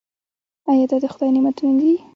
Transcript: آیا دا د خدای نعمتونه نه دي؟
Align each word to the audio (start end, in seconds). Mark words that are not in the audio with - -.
آیا 0.71 0.85
دا 0.91 0.97
د 1.03 1.05
خدای 1.13 1.29
نعمتونه 1.35 1.73
نه 1.79 1.83
دي؟ 1.87 1.95